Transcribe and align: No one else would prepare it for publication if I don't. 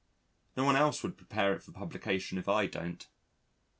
No 0.57 0.63
one 0.65 0.75
else 0.75 1.03
would 1.03 1.15
prepare 1.15 1.53
it 1.53 1.61
for 1.61 1.71
publication 1.71 2.39
if 2.39 2.49
I 2.49 2.65
don't. 2.65 3.07